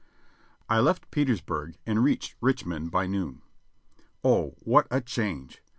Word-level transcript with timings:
I 0.67 0.79
left 0.79 1.11
Petersburg 1.11 1.77
and 1.85 2.03
reached 2.03 2.33
Richmond 2.41 2.89
by 2.89 3.05
noon. 3.05 3.43
Oh, 4.23 4.55
what 4.63 4.87
a 4.89 4.99
change 4.99 5.61